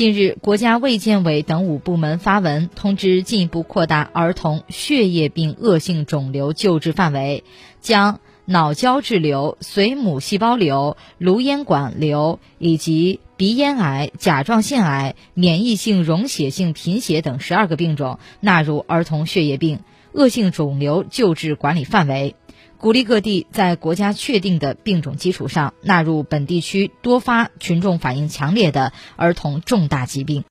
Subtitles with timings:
[0.00, 7.44] 近日，国家卫健委等五部门发文通知，进一步扩大儿童血液病恶性肿瘤救治范围，
[7.82, 19.80] 将脑胶质瘤、髓母细胞瘤、颅咽管瘤以及鼻咽癌、甲状腺癌、免疫性溶血性贫血等十二个病种纳入儿童血液病
[20.12, 22.36] 恶性肿瘤救治管理范围。
[22.80, 30.44] 鼓励各地在国家确定的病种基础上，纳入本地区多发、群众反映强烈的儿童重大疾病。